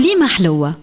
[0.00, 0.74] كليمة حلوة.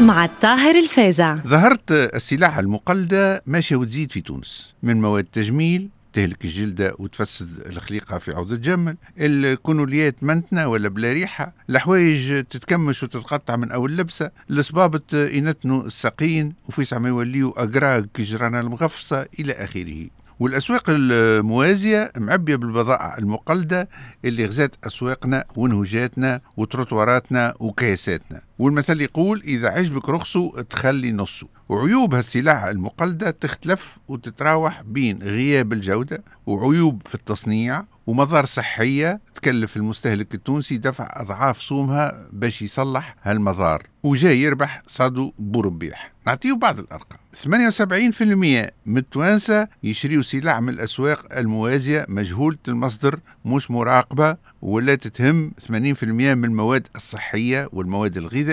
[0.00, 4.74] مع الطاهر الفازع ظهرت السلاح المقلدة ماشية وتزيد في تونس.
[4.82, 8.96] من مواد تجميل تهلك الجلدة وتفسد الخليقة في عوض الجمل.
[9.18, 11.52] الكونوليات منتنة ولا بلا ريحة.
[11.70, 14.30] الحوايج تتكمش وتتقطع من أول لبسة.
[14.50, 20.06] الصبابط ينتنوا الساقين وفي ساعة يوليو أقراق كجرانا المغفصة إلى آخره.
[20.40, 23.88] والأسواق الموازية معبية بالبضائع المقلدة
[24.24, 28.40] اللي غزات أسواقنا ونهجاتنا وتروتواراتنا وكياساتنا.
[28.58, 31.46] والمثل يقول إذا عجبك رخصه تخلي نصه.
[31.68, 40.34] وعيوب هالسلاح المقلدة تختلف وتتراوح بين غياب الجودة وعيوب في التصنيع ومضار صحية تكلف المستهلك
[40.34, 46.12] التونسي دفع أضعاف صومها باش يصلح هالمضار وجاي يربح صادو بوربيح.
[46.26, 47.18] نعطيه بعض الأرقام.
[47.44, 55.52] 78% من التوانسة يشريوا سلع من الأسواق الموازية مجهولة المصدر مش مراقبة ولا تتهم.
[55.68, 58.45] 80% من المواد الصحية والمواد الغذائية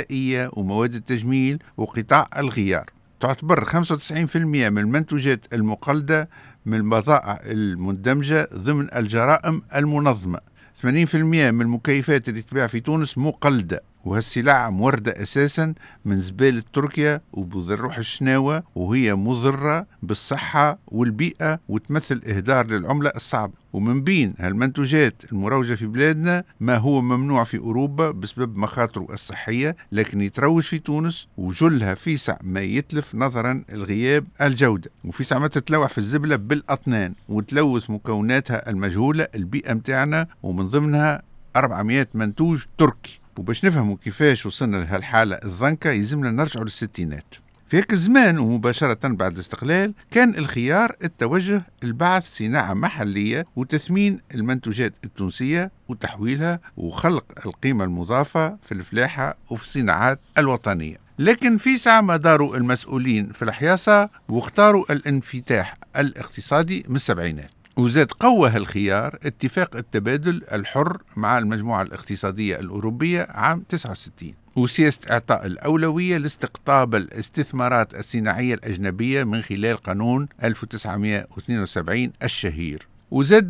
[0.57, 2.89] ومواد التجميل وقطاع الغيار.
[3.19, 6.29] تعتبر 95% من المنتوجات المقلدة
[6.65, 10.39] من البضائع المندمجة ضمن الجرائم المنظمة.
[10.81, 13.83] 80% من المكيفات اللي تباع في تونس مقلدة.
[14.05, 15.73] وهالسلع موردة أساسا
[16.05, 23.53] من زبالة تركيا وبذروح الشناوة وهي مضرة بالصحة والبيئة وتمثل إهدار للعملة الصعبة.
[23.73, 30.21] ومن بين هالمنتوجات المروجة في بلادنا ما هو ممنوع في أوروبا بسبب مخاطره الصحية لكن
[30.21, 34.91] يتروج في تونس وجلها فيسع ما يتلف نظرا الغياب الجودة.
[35.05, 41.21] وفيسع ما تتلوح في الزبلة بالأطنان وتلوث مكوناتها المجهولة البيئة متاعنا ومن ضمنها
[41.55, 43.22] 400 منتوج تركي.
[43.37, 47.35] وباش نفهموا كيفاش وصلنا لهالحالة الضنكة يلزمنا نرجعوا للستينات.
[47.73, 55.71] في هيك الزمان ومباشرة بعد الاستقلال كان الخيار التوجه لبعث صناعة محلية وتثمين المنتوجات التونسية
[55.87, 60.97] وتحويلها وخلق القيمة المضافة في الفلاحة وفي الصناعات الوطنية.
[61.19, 67.49] لكن في ساعة ما داروا المسؤولين في الحياصة واختاروا الانفتاح الاقتصادي من السبعينات.
[67.77, 76.17] وزاد قوى هالخيار اتفاق التبادل الحر مع المجموعة الاقتصادية الأوروبية عام 69 وسياسة إعطاء الأولوية
[76.17, 82.87] لاستقطاب الاستثمارات الصناعية الأجنبية من خلال قانون 1972 الشهير.
[83.11, 83.49] وزاد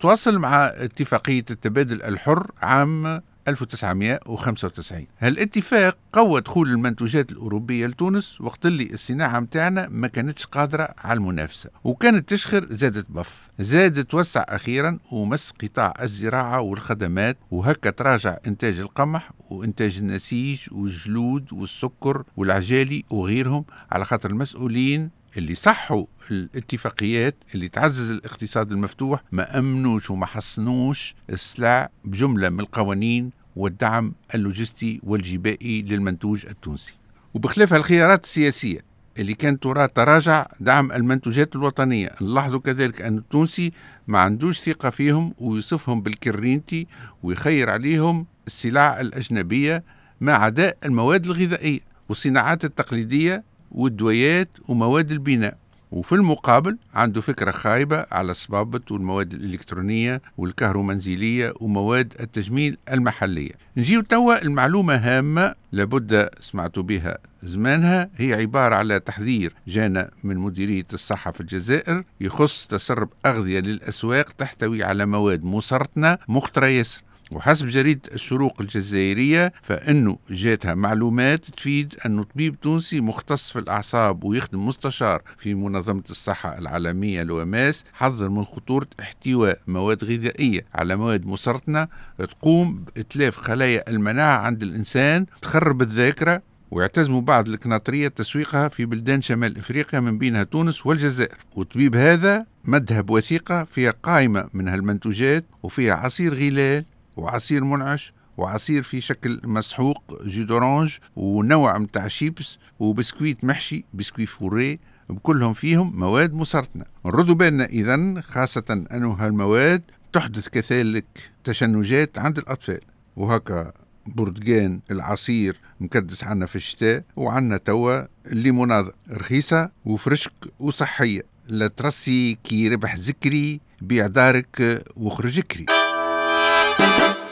[0.00, 8.92] تواصل مع اتفاقية التبادل الحر عام 1995 هالاتفاق قوى دخول المنتوجات الأوروبية لتونس؟ وقت اللي
[8.92, 13.48] الصناعة متاعنا ما كانتش قادرة على المنافسة وكانت تشخر زادت بف.
[13.58, 22.22] زاد توسع أخيرا ومس قطاع الزراعة والخدمات وهكا تراجع إنتاج القمح وإنتاج النسيج والجلود والسكر
[22.36, 30.26] والعجالي وغيرهم على خاطر المسؤولين اللي صححوا الاتفاقيات اللي تعزز الاقتصاد المفتوح ما أمنوش وما
[30.26, 36.92] حسنوش السلع بجملة من القوانين والدعم اللوجستي والجبائي للمنتوج التونسي.
[37.34, 38.80] وبخلاف الخيارات السياسية
[39.18, 43.72] اللي كانت ترى تراجع دعم المنتوجات الوطنية نلاحظوا كذلك أن التونسي
[44.08, 46.86] ما عندوش ثقة فيهم ويصفهم بال careinti
[47.22, 49.84] ويخير عليهم السلع الأجنبية
[50.20, 55.58] مع عداء المواد الغذائية والصناعات التقليدية والدويات ومواد البناء.
[55.90, 63.52] وفي المقابل عنده فكرة خايبة على الصبابط والمواد الإلكترونية والكهرومنزلية ومواد التجميل المحلية.
[63.76, 68.10] نجيو توا المعلومة هامة لابد سمعتوا بها زمانها.
[68.16, 74.84] هي عبارة على تحذير جانا من مديرية الصحة في الجزائر يخص تسرب أغذية للأسواق تحتوي
[74.84, 77.02] على مواد مسرطنة مخطرة ياسر.
[77.32, 84.66] وحسب جريدة الشروق الجزائرية فإنه جاتها معلومات تفيد أنه طبيب تونسي مختص في الأعصاب ويخدم
[84.66, 91.88] مستشار في منظمة الصحة العالمية لوماس حذر من خطورة احتواء مواد غذائية على مواد مسرطنة
[92.18, 99.58] تقوم بإتلاف خلايا المناعة عند الإنسان تخرب الذاكرة ويعتزموا بعض الكناطرية تسويقها في بلدان شمال
[99.58, 101.36] إفريقيا من بينها تونس والجزائر.
[101.56, 106.84] والطبيب هذا مدها بوثيقة فيها قائمة من هالمنتوجات وفيها عصير غلال
[107.18, 114.78] وعصير منعش وعصير في شكل مسحوق jus d'orange ونوع متاع شيبس وبسكويت محشي biscuit fourré
[115.08, 116.84] بكلهم فيهم مواد مسرطنة.
[117.06, 119.82] نردوا بالنا إذا خاصة أنه هالمواد
[120.12, 121.04] تحدث كذلك
[121.44, 122.80] تشنجات عند الأطفال.
[123.16, 123.72] وهكا
[124.06, 131.22] بردقان العصير مكدس عنا في الشتاء وعنا توا ال limonade رخيصة وفرشك وصحية.
[131.48, 135.66] لا ترسي كي ربح ذكري بيع دارك وخرج كري.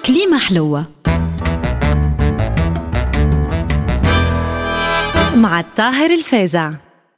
[0.07, 0.85] كليمة حلوة.
[5.37, 6.73] مع الطاهر الفازع.